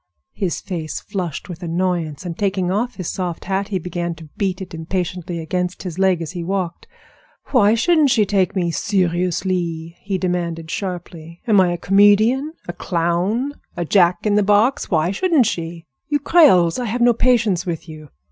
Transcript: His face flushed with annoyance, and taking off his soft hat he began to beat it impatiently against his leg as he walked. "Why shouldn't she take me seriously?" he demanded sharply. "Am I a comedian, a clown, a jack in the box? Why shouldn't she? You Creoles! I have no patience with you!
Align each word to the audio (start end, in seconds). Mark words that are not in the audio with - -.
His 0.33 0.61
face 0.61 0.99
flushed 0.99 1.47
with 1.47 1.61
annoyance, 1.61 2.25
and 2.25 2.35
taking 2.35 2.71
off 2.71 2.95
his 2.95 3.07
soft 3.07 3.45
hat 3.45 3.67
he 3.67 3.77
began 3.77 4.15
to 4.15 4.29
beat 4.35 4.59
it 4.59 4.73
impatiently 4.73 5.37
against 5.37 5.83
his 5.83 5.99
leg 5.99 6.23
as 6.23 6.31
he 6.31 6.43
walked. 6.43 6.87
"Why 7.51 7.75
shouldn't 7.75 8.09
she 8.09 8.25
take 8.25 8.55
me 8.55 8.71
seriously?" 8.71 9.95
he 9.99 10.17
demanded 10.17 10.71
sharply. 10.71 11.43
"Am 11.45 11.61
I 11.61 11.73
a 11.73 11.77
comedian, 11.77 12.53
a 12.67 12.73
clown, 12.73 13.53
a 13.77 13.85
jack 13.85 14.25
in 14.25 14.33
the 14.33 14.41
box? 14.41 14.89
Why 14.89 15.11
shouldn't 15.11 15.45
she? 15.45 15.85
You 16.07 16.17
Creoles! 16.19 16.79
I 16.79 16.85
have 16.85 17.01
no 17.01 17.13
patience 17.13 17.67
with 17.67 17.87
you! 17.87 18.09